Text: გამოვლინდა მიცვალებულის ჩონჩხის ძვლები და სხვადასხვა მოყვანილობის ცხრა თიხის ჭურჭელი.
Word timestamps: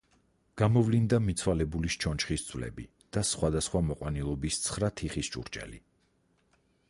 გამოვლინდა 0.59 1.19
მიცვალებულის 1.25 1.97
ჩონჩხის 2.05 2.45
ძვლები 2.47 2.87
და 3.17 3.23
სხვადასხვა 3.33 3.83
მოყვანილობის 3.91 4.59
ცხრა 4.63 4.89
თიხის 5.03 5.33
ჭურჭელი. 5.35 5.81